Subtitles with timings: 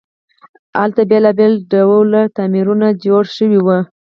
[0.79, 3.79] هلته بیلابیل ډوله تعمیرونه جوړ شوي وو.